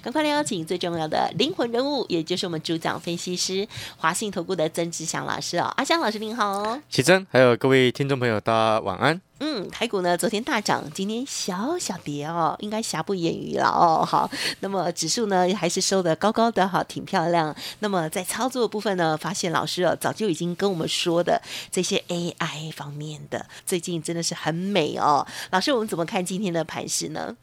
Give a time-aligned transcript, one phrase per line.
[0.00, 3.66] 赶快来邀请最重要的灵魂人物，也就是我们主讲分析师
[3.96, 5.64] 华信投顾的曾志祥老师哦。
[5.76, 9.20] 阿祥老师您好哦，启真，还有各位听众朋友，大家晚安。
[9.44, 14.04] 嗯，台股呢昨天大涨，今天小小跌哦，应该瑕不掩瑜了哦。
[14.04, 17.52] 好，那么指数呢还是收的高高的哈，挺漂亮。
[17.80, 21.42] 那么在操作部分呢，发现老师哦早就已经跟我们说的
[21.72, 25.26] 这些 AI 方面的，最近真的是很美哦。
[25.50, 27.36] 老师，我们怎么看今天的盘势呢？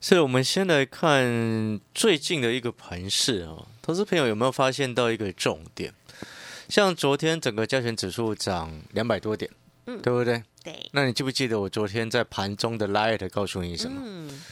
[0.00, 5.92] 所以我们先来看最近的一个盘势哦，投资朋友有没有发现到一个重点？
[6.70, 9.50] 像昨天整个加权指数涨两百多点，
[9.84, 10.42] 嗯对不对？
[10.64, 14.00] 对，那你记不记得我昨天在盘中的 light 告诉你什么？
[14.02, 14.42] 嗯，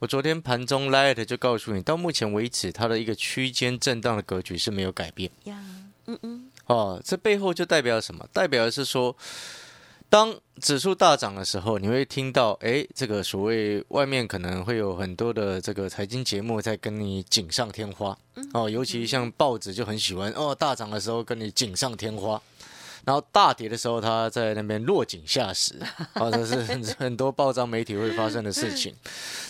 [0.00, 5.56] 我昨天盘中 light 就告诉你，到目前为止它的一个区间震荡的格局是没有改变呀，
[6.06, 7.00] 嗯嗯，哦。
[7.04, 8.26] 这背后就代表什么？
[8.32, 9.16] 代表的是说，
[10.08, 18.18] 当指数大涨的时候，你会听到，哎，这个所谓外面可能会有很多的这个财经节目在跟你锦上添花
[18.52, 22.42] 哦，尤其像报纸就很喜欢哦，大涨的时候跟你锦上添花。
[23.04, 25.74] 然后大跌的时候，他在那边落井下石，
[26.14, 28.94] 啊，这是很很多报章媒体会发生的事情。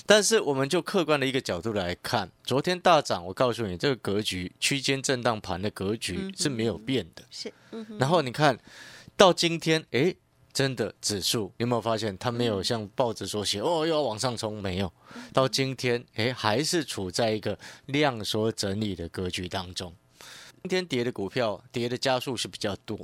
[0.06, 7.22] 但是我们就客观的一个角度来看，昨天大涨，我告诉你，这个格局区间震荡盘的格局是没有变的。
[7.30, 8.58] 是，嗯，然后你看
[9.16, 10.16] 到今天，诶，
[10.52, 14.60] 真的指数，你有没有发现它没有像报纸所写哦又要往上冲？
[14.60, 14.92] 没有，
[15.32, 19.94] 到今天，诶，还是处在一个量缩整理的格局当中。
[20.62, 22.98] 今天跌的股票跌的加速是比较多，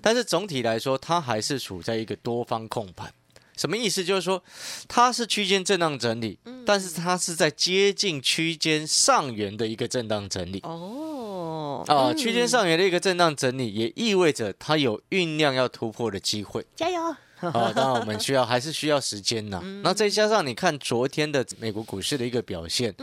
[0.00, 3.12] 但是总体来说，它还是处在一个多方控盘。
[3.56, 4.04] 什么意思？
[4.04, 4.42] 就是说
[4.86, 10.60] 它是区间震荡整理，但是它是在接近区间上缘的一个震荡整理。
[10.62, 16.66] 哦，啊，嗯区间上缘的一个震荡整理，也意味着它有酝酿要突破的机会。
[16.76, 17.16] 加油！
[17.40, 19.60] 啊， 当然我们需要还是需要时间呐。
[19.82, 22.94] 那再加上你看昨天的美国股市的一个表现，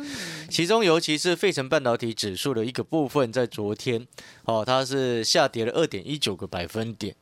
[0.50, 4.08] 其中尤其是费城半导体指数的一个部分，在昨天
[4.46, 7.16] 哦，它是下跌了二点一九个百分点。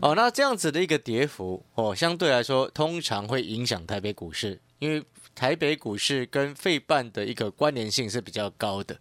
[0.00, 5.02] 哦，那这样子的一个跌幅哦，相对来说通常会影响台北股市，因为
[5.38, 8.98] 台北股市跟费半的一个关联性是比较高的。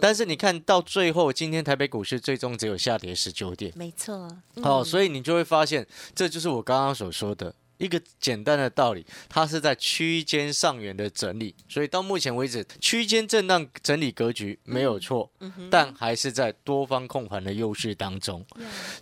[0.00, 3.72] 但是你看到最后，今天台北股市最终只有下跌十九点。
[3.76, 4.64] 没错，嗯。
[4.64, 15.30] 哦，所以你就会发现，这就是我刚刚所说的一个简单的道理，它是在区间上缘的整理，所以到目前为止，区间震荡整理格局没有错，
[15.70, 18.44] 但还是在多方控盘的优势当中，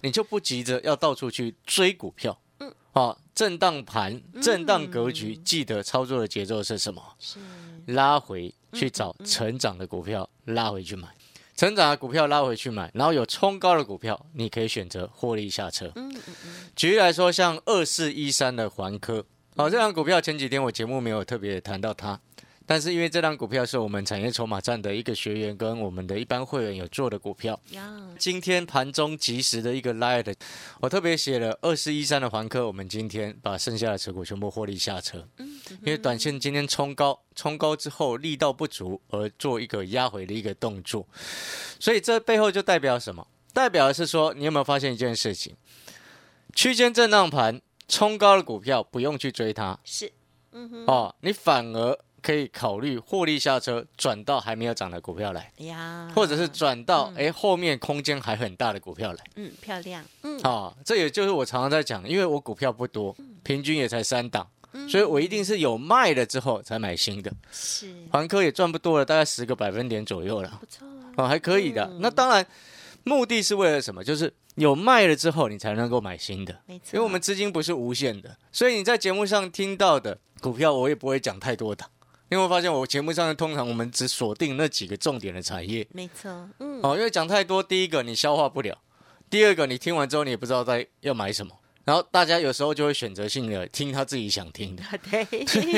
[0.03, 2.39] 你就不急着要到处去追股票。
[2.93, 7.03] 哦，震荡盘、震荡格局，记得操作的节奏是什么？
[7.21, 7.39] 是
[7.85, 11.07] 拉回去找成长的股票，拉回去买。
[11.55, 15.93] 成长的股票拉回去买，然后有冲高的股票，你可以选择获利下车。
[16.75, 19.23] 举例来说，像二四一三的环科，
[19.57, 22.19] 哦，这张股票前几天我节目没有特别谈到它，
[22.66, 30.34] 但是因为这张股票是我们产业筹码站的一个学员跟我们的一般会员有做的股票，呀，今天盘中及时的一个 light，
[30.81, 35.27] 我特别写了二四一三的环科，我们今天把剩下的持股全部获利下车，
[35.82, 41.06] 因为短线今天冲高，冲高之后力道不足而做一个压回的一个动作，
[41.78, 43.27] 所以这背后就代表什么？
[43.53, 45.54] 代表的是说，你有没有发现一件事情？
[46.54, 49.78] 区间震荡盘冲高的股票不用去追它。
[49.84, 50.12] 是，
[50.53, 55.53] 嗯哼，哦，你反而可以考虑获利下车，转到还没有涨的股票来。
[55.59, 67.33] 呀，或者是转到哎、诶后面空间还很大的股票来嗯漂亮，嗯啊，这也就是我常常在讲，因为我股票不多，平均也才三档，嗯所以我一定是有卖了之后才买新的。
[67.53, 71.89] 是环科也赚不多了，大概十个百分点左右了不错啊，啊，还可以的。
[72.01, 72.45] 那当然，
[73.05, 74.03] 目的是为了什么？
[74.03, 76.61] 就是有卖了之后，你才能够买新的。
[76.67, 81.89] 没错，因为我们资金不是无限的，所以你在节目上听到的股票，我也不会讲太多的。
[82.28, 86.28] 因为我发现我节目上通常我们只锁定那几个重点的产业，没错，
[86.59, 88.77] 嗯，哦，因为讲太多，第一个你消化不了，
[89.31, 91.53] 第二个你听完之后你也不知道在要买什么，
[91.84, 95.25] 然后大家有时候就会选择性的听他自己想听的， 对，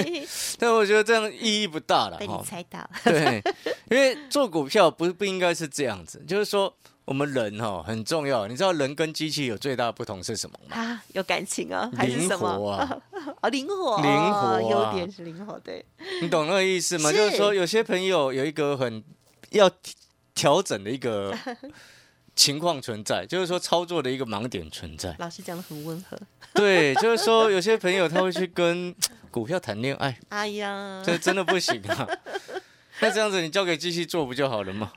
[0.58, 2.34] 但我觉得这样意义不大了被你。
[2.42, 3.42] 猜到，对，
[3.90, 6.74] 因为做股票不不应该是这样子，就是说
[7.08, 10.76] 我们人哈很重要，你知道人跟机器有最大的不同是什么吗？
[10.76, 12.58] 啊，有感情啊，还是灵什么？
[12.58, 13.00] 活啊，
[13.40, 15.82] 哦，灵活，灵活啊优点是灵活，对，
[16.20, 17.10] 你懂那个意思吗？
[17.10, 19.02] 是就是说有些朋友有一个很
[19.52, 19.70] 要
[20.34, 21.34] 调整的一个
[22.36, 25.16] 情况存在，就是说操作的一个盲点存在。
[25.18, 26.18] 老师讲的很温和。
[26.52, 28.94] 对，就是说有些朋友他会去跟
[29.30, 32.06] 股票谈恋爱， 哎呀，这真的不行啊。
[33.02, 34.92] 那这样子你交给机器做不就好了吗？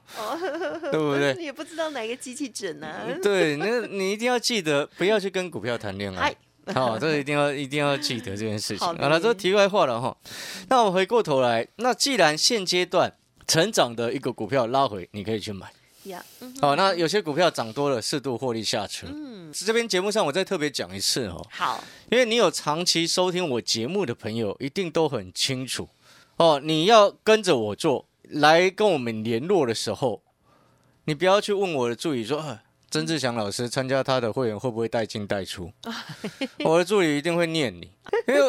[0.91, 1.33] 对不对？
[1.43, 6.73] 也不知道哪个机器准啊、对，那你一定要记得不要去跟股票谈恋爱嗨。
[6.73, 8.85] 好、这个一定要一定要记得这件事情。
[8.85, 10.15] 好了，这题外话了哈。
[10.69, 13.11] 那我回过头来，那既然现阶段
[13.47, 15.71] 成长的一个股票拉回，你可以去买。
[16.59, 19.07] 好、那有些股票涨多了，适度获利下车。
[19.07, 25.87] 嗯，这边节目上我再特别讲一次哦，好，因为你有长期收听我节目的朋友，一定都很清楚
[26.37, 26.59] 哦。
[26.63, 30.21] 你要跟着我做，来跟我们联络的时候，
[31.05, 35.71] 你不要去问我的助理说，啊、曾志祥老师参加他的会员会不会带进带出？
[36.65, 37.89] 我的助理一定会念你，
[38.27, 38.41] 因为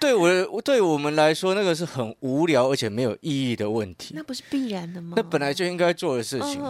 [0.00, 4.22] 对我的对我们来说，那个是很无聊而且没有意义的问题那。
[4.22, 5.14] 不是必然的吗？
[5.16, 6.60] 那本来就应该做的事情。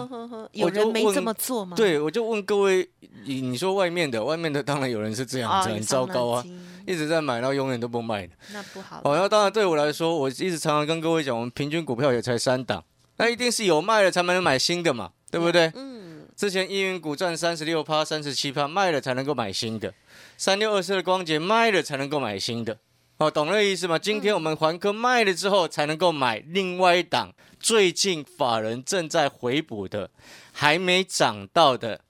[0.53, 1.77] 有我就问人没这么做吗？
[1.77, 2.89] 对，我就问各位，
[3.25, 8.35] 你你说外面的，外面的当然有人是这样啊，子，有很糟糕啊，筋一直在买，然后永远都不卖的。
[8.53, 9.01] 那不好。
[9.05, 12.85] 哦，那当然对我来说，我一直常常跟各位讲，我们平均股票也才三档，
[13.17, 15.71] 那一定是有卖了才能买新的嘛，对不对？
[15.75, 19.91] 嗯，之前一云股赚三十六趴、三十七趴，卖了才能够买新的；
[20.37, 22.79] 三六二四的光捷卖了才能够买新的。
[23.19, 23.99] 哦，懂那个意思吗？
[23.99, 30.11] 今天我们环科卖了之后，才能够买另外一档最近法人正在回补的、
[30.51, 32.01] 还没涨到的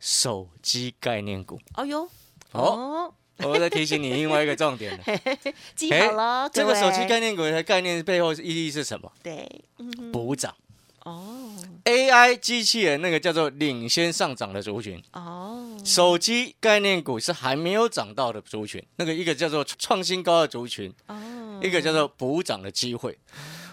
[0.00, 1.60] 手机概念股。
[1.74, 2.08] 哦哟，
[2.52, 3.14] 哦，哦，
[3.46, 5.04] 我再提醒你另外一个重点了。
[5.76, 9.10] 记好了，这个手机概念股的概念背后意义是什么？
[9.22, 9.48] 对，
[9.78, 10.54] 嗯，补涨。
[11.04, 11.54] 哦。
[11.84, 23.16] AI 机器人那个叫做领先上涨的族群，哦，手机概念股是还没有涨到的族群，那个一个叫做创新高的族群，哦，一个叫做补涨的机会。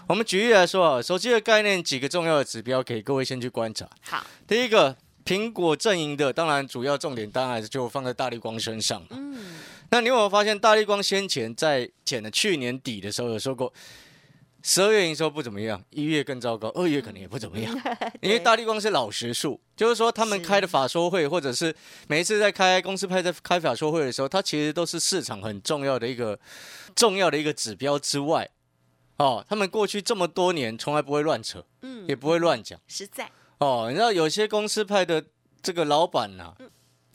[0.06, 3.86] 我们举例来说啊，手机的概念几个重要的指标，给各位先去观察。
[4.00, 4.96] 好，第一个，
[5.26, 9.04] 苹果阵营的，当然主要重点当然就放在大力光身上。
[9.10, 9.56] 嗯，
[9.90, 13.72] 那你有没有发现，大力光先前在前的去年底的时候有说过，
[14.62, 17.76] 十二月营收不怎么样，一月更糟糕，二月可能也不怎么样，
[18.22, 21.74] 因为大力光是老实数，就是说他们开的法说会，或者是
[22.06, 26.38] 每一次在开公司派在开法说会的时候，它其实都是市场很重要的一个
[26.94, 28.48] 重要的一个指标之外，
[29.16, 32.78] 哦，他们过去这么多年从来不会乱扯，嗯，也不会乱讲。
[32.86, 35.22] 实在哦，你知道有些公司派的
[35.62, 36.52] 这个老板呐、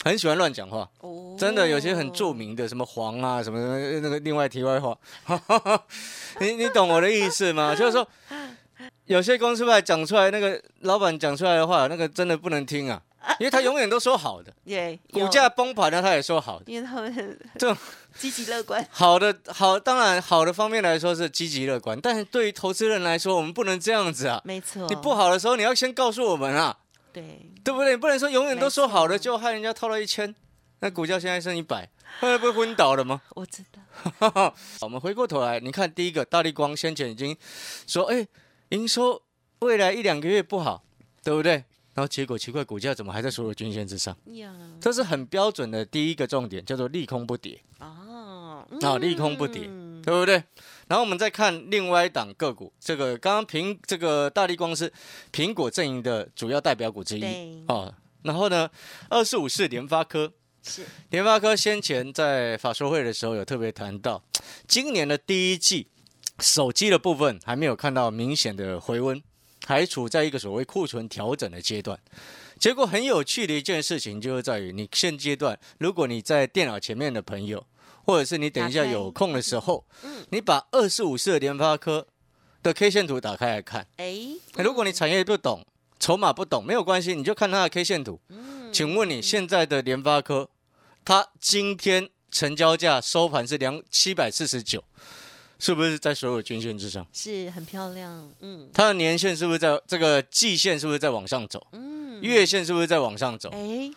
[0.03, 0.89] 很喜欢乱讲话。
[1.01, 3.59] 哦，真的有些很著名的，什么黄啊，什么
[3.99, 4.97] 那个另外题外话，
[6.39, 7.75] 你你懂我的意思吗？
[7.75, 8.07] 就是说，
[9.05, 13.01] 有些公司派讲出来，那个老板讲出来的话，那个真的不能听啊，
[13.39, 17.77] 因为他永远都说好的， 耶，股价崩盘了他也说好的，因为他们这种
[18.17, 24.41] 积极乐观， 好的好，当然好的方面来说是积极乐观，但是对于投资人来说，我们不能这样子啊。
[24.43, 26.77] 没错，你不好的时候，你要先告诉我们啊，
[27.13, 27.91] 对，对不对？
[27.91, 30.35] 你不能说永远都说好的，就害人家套了一千，
[30.79, 33.21] 那股价现在剩一百，会不会昏倒了吗？
[33.35, 37.35] 我知道，我们回过头来，你看第一个大力光先前已经
[37.87, 38.27] 说，哎，
[38.69, 39.21] 营收
[39.59, 40.83] 未来一两个月不好，
[41.23, 41.63] 对不对？
[41.93, 44.15] 然后结果奇怪，股价怎么还在所有均线之上？
[44.33, 49.91] 呀，这是很标准的第一个重点，叫做利空不跌，哦，啊利空不跌嗯。
[50.03, 50.43] 对不对？
[50.87, 54.91] 然后我们再看另外一档个股，这个刚刚苹这个大力光是
[55.31, 57.19] 苹果阵营的主要代表股之一。
[57.19, 57.93] 对，哦。
[58.23, 58.67] 然后呢，
[59.09, 60.33] 二四五四联发科，
[60.63, 64.23] 是，联发科先前在法说会的时候有特别谈到，
[64.67, 65.87] 今年的第一季
[66.39, 69.21] 手机的部分还没有看到明显的回温，
[69.65, 71.99] 还处在一个所谓库存调整的阶段。
[72.59, 77.65] 结果很有趣的一件事情就是在于，你现阶段如果你在电脑前面的朋友，
[78.03, 82.07] 或者是你等一下有空的时候嗯，你把二四五四的联发科
[82.61, 84.15] 的 K 线图打开来看，哎，
[84.57, 85.65] 如果你产业不懂，
[85.99, 88.19] 筹码不懂，没有关系，你就看它的 K 线图。
[88.29, 88.71] 嗯。
[88.71, 90.49] 请问你现在的联发科，
[91.03, 94.83] 它今天成交价收盘是两七百四十九，
[95.61, 97.05] 是不是在所有均线之上？
[97.13, 101.67] 是很漂亮，嗯它的年线是不是在这个季线是不是在往上走？
[101.73, 103.49] 嗯，月线是不是在往上走？
[103.53, 103.91] 哎，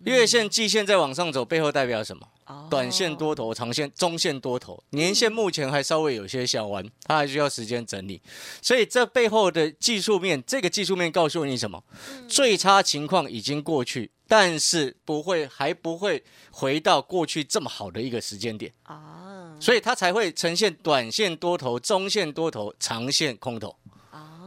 [0.00, 2.28] 月线、季线在往上走，背后代表什么？
[2.50, 8.20] 哦短线多头，长线、中线多头，年线目前还稍微有些小弯，它还需要时间整理。
[8.60, 11.82] 所以这背后的技术面，这个技术面告诉你什么？
[12.28, 23.76] 最差情况已经过去，但是不会，还不会回到过去这么好的一个时间点，啊，所以它才会呈现短线多头、中线多头、长线空头。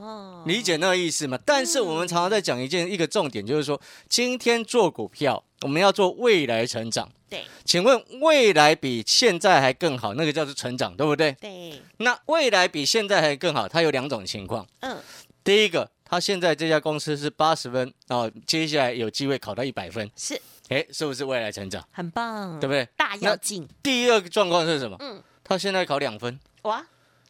[0.03, 1.39] 哦，理解那个意思吗？
[1.45, 3.79] 但是我们常常在讲一件一个重点，就是说，
[4.09, 7.09] 今天做股票，我们要做未来成长。
[7.29, 11.31] 对请问未来比现在还更好，那个叫做成长，对不对？
[11.39, 14.67] 对，那未来比现在还更好，它有两种情况。
[14.81, 14.97] 嗯，
[15.43, 21.83] 第一个，他现在这家公司是八十分然后，接下来有机会考到一百分，是哎，是不是未来成长？
[21.91, 22.87] 很棒，对不对？
[22.95, 24.95] 大要进，第二个状况是什么？
[24.99, 26.85] 嗯，他现在考两分，哇，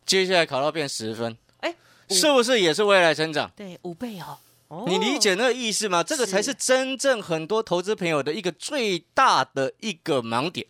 [0.06, 1.38] 接下来考到变十分，
[2.14, 3.52] 是不是也是未来成长？
[3.56, 6.04] 对，五倍哦，哦你理解那个意思吗？
[6.04, 10.66] 这个才是真正很多投资朋友的一个最大的一个盲点。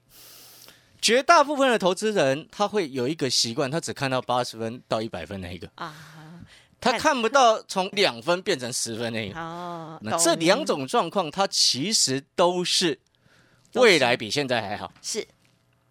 [1.01, 5.93] 绝大部分的投资人他会有一个习惯，他只看到八十分到一百分那一个，啊？
[6.79, 9.39] 他看看不到从两分变成十分那一个。
[9.39, 13.00] 哦，那懂这两种状况，它其实都是
[13.73, 14.91] 未来比现在还好。
[15.01, 15.25] 是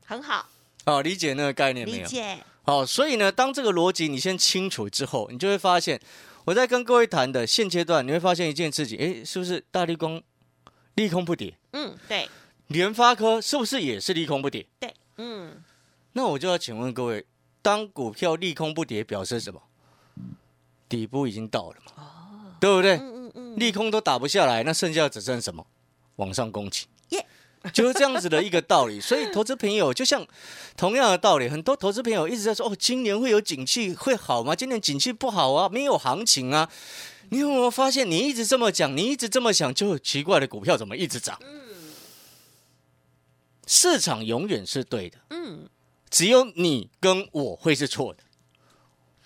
[0.04, 0.47] 很好
[0.85, 2.02] 哦，理解那个概念没有？
[2.02, 6.00] 理解，哦，所以呢，当这个逻辑你先清楚之后，你就会发现，
[6.45, 10.23] 我在跟各位谈的现阶段，你会发现一件事情，诶，是不是大利空
[10.95, 11.54] 利空不跌？
[11.73, 12.28] 嗯，对
[12.69, 14.66] 联发科是不是也是利空不跌？
[14.78, 15.62] 对，嗯，
[16.12, 17.25] 那我就要请问各位，
[17.61, 19.61] 当股票利空不跌，表示什么？
[20.88, 21.92] 底部已经到了嘛？
[21.97, 22.09] 哦
[22.61, 22.97] 对不对？
[22.99, 25.66] 嗯嗯嗯，利空都打不下来，那剩下只剩什么？
[26.16, 26.87] 往上攻击。
[27.09, 27.26] 耶
[27.73, 30.26] 就是这样子的一个道理，所以投资朋友就像
[30.76, 34.54] 同样的道理，很多投资朋友一直在说：“哦，今年会有景气会好吗？
[34.54, 36.69] 今年景气不好啊，没有行情啊。”
[37.31, 41.38] 你有没有发现，你一直这么讲，你一直这么想，就奇怪的股票怎么一直涨？
[43.66, 45.69] 市场永远是对的，嗯，
[46.11, 48.23] 只有你跟我会是错的。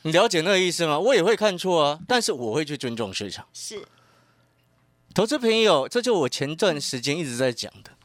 [0.03, 0.97] 你了解那个意思吗？
[1.01, 3.45] 我也会看错啊，但是我会去尊重市场。
[3.53, 3.83] 是
[5.13, 7.96] 投资朋友，这就我前段时间一直在讲的。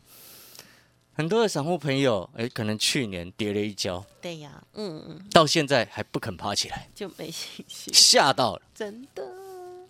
[1.14, 8.62] 很多的散户朋友，哎，可能去年跌了一跤，对呀，嗯嗯，到现在还不肯爬起来，就没信心，吓到了。
[8.74, 9.24] 真的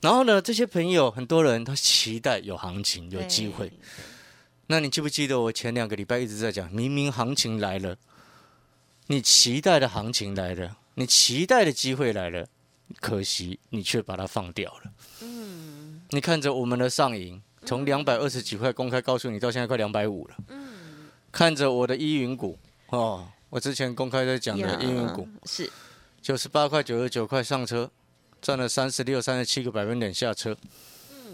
[0.02, 3.72] 然后呢，这些朋友很多人他期待有行情、有机会。
[4.68, 7.96] 那你记不记得我前两个礼拜一直在讲，明明行情来了，
[9.08, 12.48] 你期待的行情来了，你期待的机会来了，
[13.00, 14.92] 可惜你却把它放掉了。
[15.22, 20.36] 嗯你看着我们的上影，从两百二十几块公开告诉你，到现在快两百五了。
[20.50, 20.61] 嗯，
[21.32, 22.58] 看着我的依云股
[22.90, 25.72] 哦，我之前公开在讲的依云股，是。
[26.22, 27.90] 九十八块、九十九块上车，
[28.42, 30.56] 赚了三十六、三十七个百分点下车，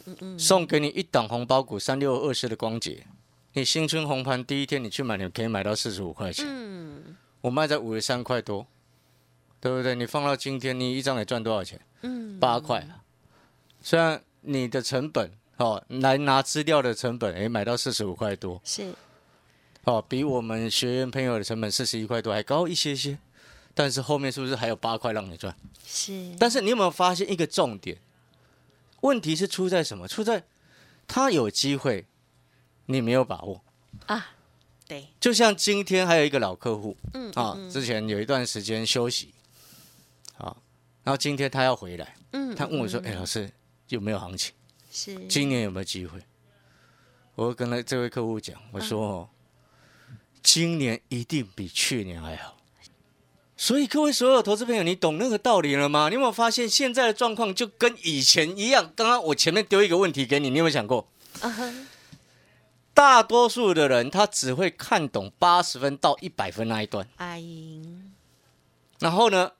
[0.06, 3.06] 嗯嗯送给你一档红包股三六二四的光洁。
[3.54, 7.16] 你新春红盘第一天你去买，你可以买到四十五块钱，嗯。
[7.42, 8.66] 我卖在五十三块多，
[9.60, 9.94] 对不对？
[9.96, 11.80] 你放到今天，你一张得赚多少钱？
[12.02, 13.04] 嗯，八块啊。
[13.82, 18.94] 虽然你的成本哦，来拿资料的成本，诶，买到四十五块多，是
[19.88, 23.18] 哦，比我们学员朋友的成本四十一块多还高一些些，
[23.74, 25.56] 但是后面是不是还有八块让你赚？
[25.86, 27.98] 是，但是你有没有发现一个重点？
[29.00, 30.06] 问题是出在什么？
[30.06, 30.44] 出在
[31.08, 32.06] 他有机会，
[32.88, 33.64] 你没有把握。
[34.08, 34.36] 啊，
[34.86, 39.34] 对，就像今天还有一个老客户嗯啊，嗯之前有一段时间休息，
[40.38, 40.54] 啊，
[41.04, 43.50] 然后今天他要回来，嗯，他问我说：“嗯哎，老师
[43.88, 44.54] 有没有行情？
[44.92, 46.20] 是今年有没有机会？”
[47.36, 49.30] 我跟他这位客户讲，我说：“哦，
[50.48, 52.56] 今年一定比去年还好。”
[53.58, 56.08] 所以各位所有投资朋友，你懂那个道理了吗？
[56.08, 58.94] 你有没有发现现在的状况就跟以前一样？
[58.96, 61.10] 刚刚我前面丢一个问题给你，你有没有想过？
[62.94, 68.14] 大多数的人他只会看懂八十分到一百分那一段，阿英
[69.00, 69.52] 然后呢，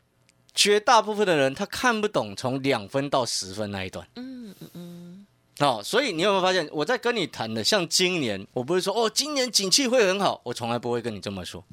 [0.56, 4.08] 绝大部分的人他看不懂从两分到十分那一段。
[4.16, 4.87] 嗯嗯嗯，
[5.60, 11.64] 哦，所以你有没有发现，我在跟你谈的，像今年，我不是说哦，今年景气会很好，我从来不会跟你这么说。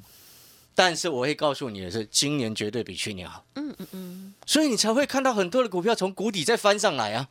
[0.73, 3.45] 但是我会告诉你的是，今年绝对比去年好。
[3.55, 7.29] 嗯嗯嗯，所以你才会看到很多的股票从谷底再翻上来啊。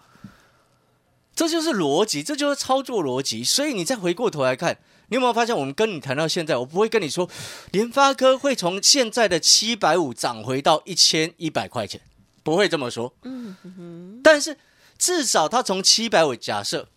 [1.35, 3.43] 这就是逻辑，这就是操作逻辑。
[3.43, 7.29] 所以你再回过头来看，你有没有发现，我们跟你谈到现在，我不会跟你说
[7.73, 12.01] 联发科会从现在的七百五涨回到一千一百块钱，
[12.45, 13.13] 不会这么说。
[13.25, 14.57] 嗯嗯哼，但是
[14.99, 16.89] 至少它从七百五假设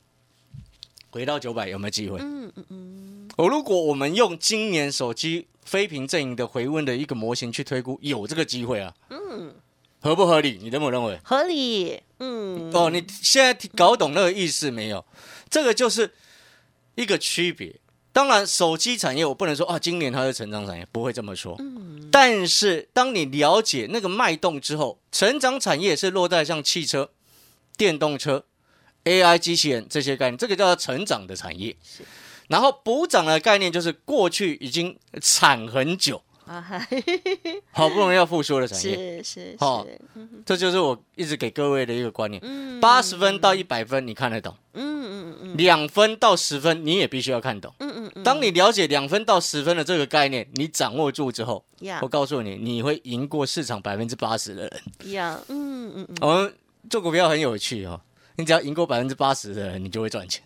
[1.10, 2.20] 回到九百，有没有机会？
[2.22, 8.94] 嗯嗯嗯，哦，如果我们用今年手机非屏阵营的回温的一个模型去推估，有这个机会啊。
[9.10, 9.56] 嗯，
[10.02, 10.60] 合不合理？
[10.62, 11.20] 你认不认为？
[11.24, 15.04] 合理，嗯，哦，你现在搞懂那个意思没有？
[15.50, 16.14] 这个就是
[16.96, 17.80] 一个区别。
[18.14, 21.56] 当然，手机产业我不能说啊，今年它是成长产业，不会这么说。
[21.60, 27.12] 嗯，但是，当你了解那个脉动之后，成长产业是落在像汽车、
[27.78, 28.44] 电动车、
[29.06, 31.76] AI 机器人这些概念，这个叫做成长的产业。
[32.48, 36.66] 然后补涨的概念就是过去已经产很久，啊，
[37.72, 42.42] 好不容易要复苏的产业，是是哦是，嗯这就是我一直给各位的一个观念。
[42.44, 42.80] 嗯。
[42.80, 45.58] 八十分到一百分，你看得懂；嗯嗯嗯。
[45.58, 47.74] 两分到十分，你也必须要看懂。
[47.80, 55.12] 嗯嗯嗯，当你了解两分到十分的这个概念，你掌握住之后，呀我告诉你，你会赢过市场百分之八十的人。
[55.12, 56.54] 呀，嗯嗯嗯，我们
[56.90, 58.00] 做股票很有趣哦，
[58.36, 60.44] 你只要赢过百分之八十的人，你就会赚钱。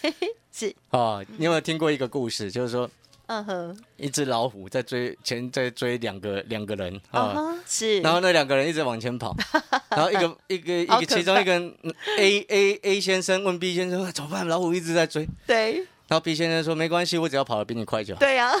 [0.52, 2.50] 是，哦，你有没有听过一个故事？
[2.50, 2.88] 就是说，
[3.26, 9.34] 嗯哼，一只老虎在追前在追两个两个人嗯啊，哼，是，然后那两个人一直往前跑，
[9.90, 14.46] 然后一个一个一个其中一个人嗯 A A A 先生问 B 先生怎么办？
[14.46, 15.86] 老虎一直在追，对。
[16.08, 18.52] 然后 B 先生说没关系，我只要跑得比你快就好，对呀，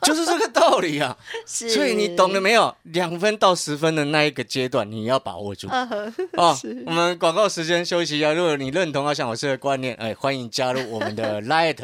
[0.06, 1.16] 就是这个道理啊。
[1.46, 2.74] 是，所以你懂了没有？
[2.84, 5.68] 两分到十分的那一个阶段，你要把握住。
[5.70, 8.32] 嗯哼，哦，我们广告时间休息一下。
[8.32, 11.78] 如果你认同阿翔老师的观念，哎，欢迎加入我们的 Light。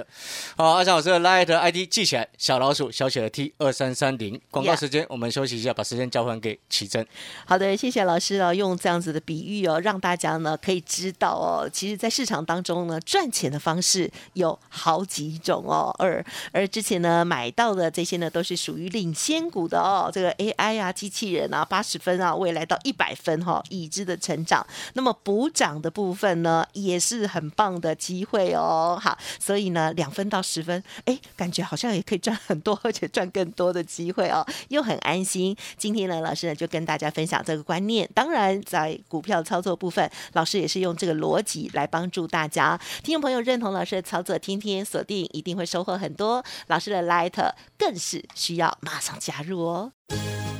[0.56, 4.40] 好，阿翔老师的 Light ID 记起来，小老鼠小写的 T 二三三零。
[4.50, 7.06] 广告时间，我们休息一下，把时间交还给奇珍。
[7.44, 15.94] 好的，谢谢老师哦，用这样子的比喻哦，让大家呢可以知道哦，其实，在市场当中呢，赚钱的方式有好几种哦。
[15.98, 24.64] 而而之前呢买到的这些呢，都是属于领先股的哦，这个 AI 啊、机器人啊，八十分啊，未来到一百分哈、已知的成长。
[24.94, 28.98] 那么补涨的部分呢，也是很棒的机会哦。
[29.02, 35.56] 好，所以呢，两分到十分，哎，感觉好像也可以赚很多， 而且赚更多的机会哦，又很安心。
[35.76, 38.08] 今天呢，老师呢就跟大家分享这个观念。
[38.14, 42.78] 当然，在股票操作部分，老师也是用这个逻辑来帮助大家。
[43.02, 46.44] 听众朋友认同老师的操作，天天锁定，一定会收获很多。
[46.68, 47.32] 老师的 Light
[47.78, 49.92] 更是需要马上加入哦。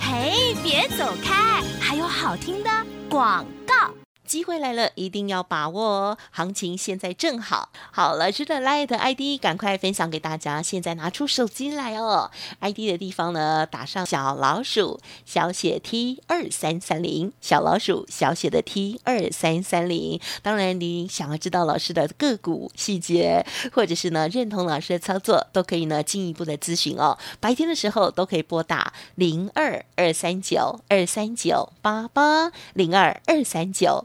[0.01, 2.71] 嘿，别走开，还有好听的
[3.09, 4.06] 广告。
[4.27, 6.19] 机会来了，一定要把握哦！
[6.31, 7.71] 行情现在正好。
[7.93, 12.31] 好，老师的 Light ID 赶快分享给大家，现在拿出手机来哦。
[12.61, 20.21] ID 的地方呢，打上小老鼠小写 T 二三三零，小老鼠小写的 T 二三三零。
[20.43, 27.17] 当然，你想要知道老师的个股细节，或者是呢认同老师的操作，都可以呢进一步的咨询哦。
[27.39, 34.05] 白天的时候都可以拨打零二二三九二三九八八零二二三九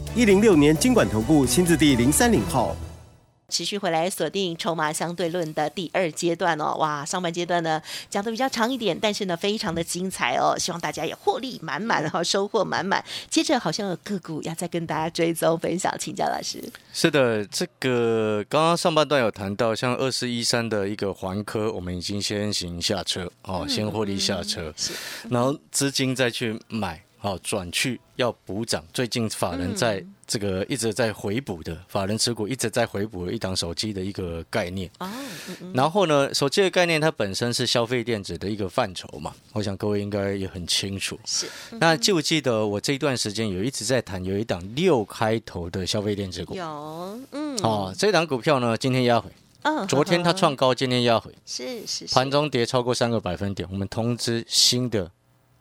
[0.13, 2.75] 一零六年经管投顾新字第零三零号。
[3.47, 13.01] 持续回来锁定筹码相对论的第二阶段哦，哇，上半阶段呢讲的比较长一点，但是呢非常的精彩哦，希望大家也获利满满哈， 收获满满。
[13.29, 16.61] 接着好像有个股要再跟大家追踪分享，请教老师。
[16.91, 24.91] 是的，这个刚刚上半段有谈到，像二四一三的一个环科，我们已经先行下车哦，先获利下车，是
[25.29, 28.83] 然后资金再去买，好转去要补涨。
[28.91, 34.89] 最近法人在这个一直在回补的，法人持股一直在回补的一档手机的一个概念。
[34.97, 35.07] 哦，
[35.47, 41.19] 嗯嗯，然后呢，手机的概念它本身是消费电子的一个范畴嘛，我想各位应该也很清楚。
[41.23, 46.55] 是那记不记得我这一段时间有一直在谈有一档六开头的消费电子股？
[46.55, 49.29] 有，嗯，哦，这档股票呢，今天压回，
[49.61, 55.11] 嗯，昨天它创高，今天压回，是是是盘中跌超过三个百分点，我们通知新的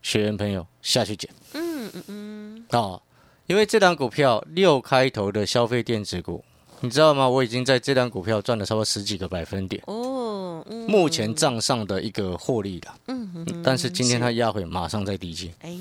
[0.03, 1.31] 学员朋友下去捡。
[1.53, 3.03] 嗯嗯嗯，哦，
[3.47, 6.45] 因为这档股票六开头的消费电子股，
[6.81, 7.29] 你知道吗？
[7.29, 15.77] 我已经在这档股票赚了差不多十几个百分点，哦，嗯目前账上的一个获利了，嗯嗯嗯但是今天它压回，马上在低阶，哎，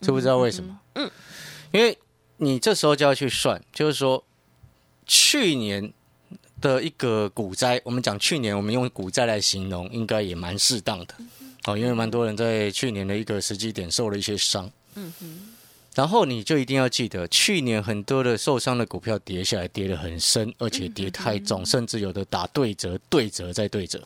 [0.00, 0.78] 知不知道为什么？
[0.94, 1.10] 嗯，
[1.72, 1.96] 因为
[2.36, 4.22] 你这时候就要去算，就是说
[5.06, 5.92] 去年
[6.60, 11.14] 的一个股灾，我们讲去年，我们用股灾来形容，应该也蛮适当的。
[11.66, 14.70] 哦，因为蛮多人在去年的一个时机点受了一些伤。
[14.94, 15.54] 嗯哼，
[15.94, 24.02] 然后你就一定要记得，去年很多的受伤的股票跌下来，跌得很深，而且跌太重，甚至有的打对折、对折再对折，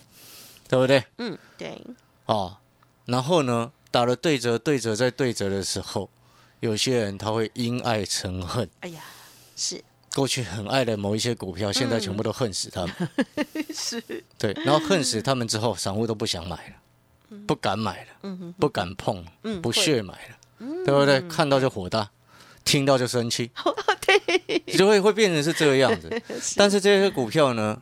[0.69, 1.05] 对不对？
[1.19, 1.81] 嗯，对，
[2.27, 2.57] 哦，
[3.05, 6.09] 然后呢，打了对折、对折再对折的时候，
[6.61, 9.03] 有些人他会因爱成恨，哎呀，
[9.55, 9.83] 是
[10.15, 12.95] 过去很爱的某一些股票，现在全部都恨死他们。
[13.75, 14.03] 是，
[14.39, 16.75] 对，然后恨死他们之后，散户都不想买了，
[17.47, 21.21] 不敢买了，嗯，不敢碰，嗯，不屑买了，对不对？
[21.29, 22.11] 看到就火大，
[22.65, 23.51] 听到就生气，
[24.07, 26.11] 对，就会会变成是这个样子。
[26.57, 27.81] 但是这些股票呢，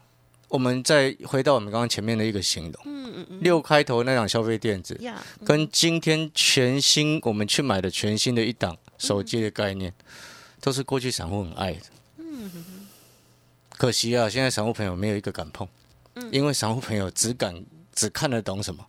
[0.48, 3.40] 我们再回到我们刚刚前面的一个形容，嗯嗯嗯。
[3.40, 9.92] 六开头那档消费电子，呀，跟今天全新我们去买的全新的一档手机的概念，
[10.60, 11.80] 都是过去散户很爱的。
[13.76, 15.66] 可惜啊，现在散户朋友没有一个敢碰，
[16.32, 18.84] 因为散户朋友只敢只看得懂什么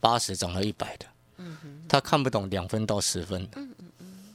[0.00, 1.06] 八十涨到一百的，
[1.88, 3.60] 他看不懂两分到十分的。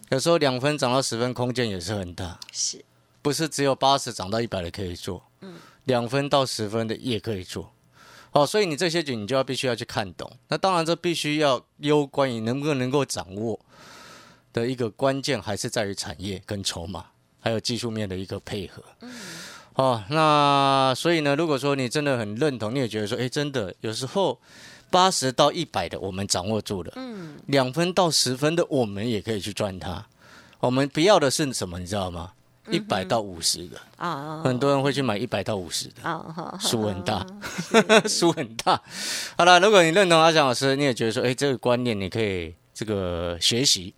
[0.09, 2.85] 有时候两分涨到十分，空间也是很大，是，
[3.21, 7.73] 不是只有八十涨到一百的可以做，嗯，两分到十分的也可以做。
[8.31, 10.31] 哦，所以你这些局你就要必须要去看懂。
[10.49, 13.59] 那当然，这必须要攸关于能不能够掌握
[14.53, 17.05] 的一个关键，还是在于产业跟筹码，
[17.39, 18.83] 还有技术面的一个配合。
[19.01, 19.11] 嗯。
[19.75, 24.39] 哦，那所以呢，如果说你真的很认同，你也觉得说，哎，真的有时候
[24.89, 30.05] 八十到一百的我们掌握住了，嗯，两分到十分的我们也可以去赚它。
[30.59, 32.31] 我们不要的是什么，你知道吗？
[32.71, 33.77] 一百到五十的。
[33.97, 36.01] 啊，很多人会去买一百到五十的。
[36.03, 37.25] 啊，输很大，
[38.09, 38.81] 输很大。
[39.37, 43.93] 好了，如果你认同阿翔老师，你也觉得说，哎，这个观念你可以这个学习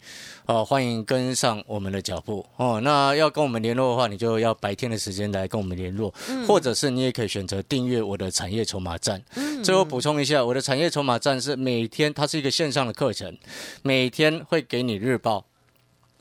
[0.45, 2.79] 哦，欢迎跟上我们的脚步哦。
[2.81, 6.13] 那要跟我们联络的话，你就要白天的时间来跟我们联络，
[6.47, 9.21] 或者是你也可以选择订阅我的产业筹码站。
[9.63, 13.35] 最后补充一下，我的产业筹码站是每天，它是一个线上的课程，
[13.81, 15.43] 每天会给你日报。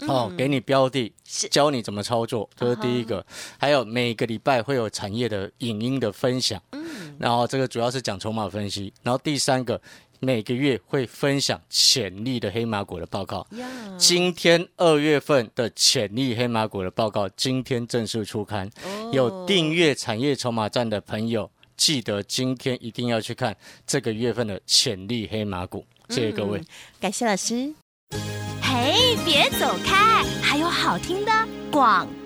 [0.00, 1.10] 哦，给你标的，
[1.50, 3.24] 教你怎么操作，这是第一个。
[3.56, 8.92] 还有每个礼拜会有产业的影音的分享，嗯，然后这个主要是讲筹码分析。
[9.02, 9.80] 然后第三个，
[10.20, 13.46] 每个月会分享潜力的黑马股的报告。
[13.98, 18.70] 今天二月份的潜力黑马股的报告，今天正式出刊。
[19.12, 25.84] 有订阅产业筹码站的朋友，记得今天一定要去看这个月份的潜力黑马股。
[26.08, 26.62] 谢谢各位，
[27.00, 27.72] 感谢老师。
[28.62, 31.32] 嘿，别走开，还有好听的
[31.70, 32.06] 广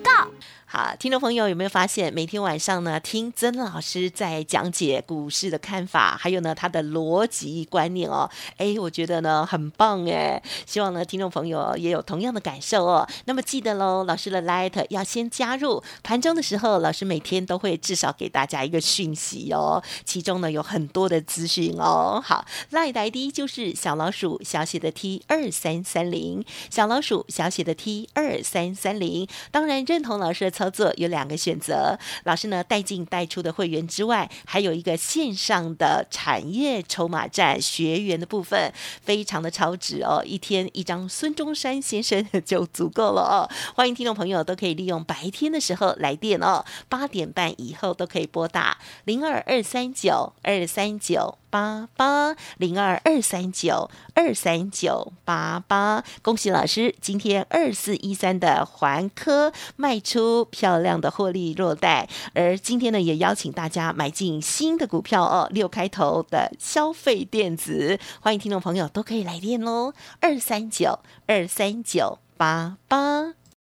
[0.73, 13.05] 好，听众朋友有没有发现，每天晚上呢，听曾老师在讲解股市的看法，还有呢他的逻辑观念哦，哎，我觉得呢很棒哎，希望呢听众朋友也有同样的感受哦。
[13.25, 22.23] 那么记得喽，老师的 Light 要先加入盘中的时候，老师每天都会至少给大家一个讯息哦，其中呢有很多的资讯哦。
[22.23, 30.60] 好，Light ID 就是小老鼠小写的 T 二三三零，小老鼠小写的 T 二三三零，当然认同老师的。
[30.61, 38.71] 操作有两个选择，老师呢带进带出的会员之外，还有一个线上的产业筹码站学员的部分，
[39.01, 43.49] 非常的超值哦，一天一张孙中山先生就足够了哦。
[43.73, 51.40] 欢迎听众朋友都可以利用白天的时候来电哦，八点半以后都可以拨打零二二三九二三九。
[51.51, 73.40] 八八零二二三九二三九八八，恭喜老师，今天二四一三的环科卖出漂亮的获利落袋，而今天呢，也邀请大家买进新的股票哦，六开头的消费电子，欢迎听众朋友都可以来电喽，二三九二三九八八。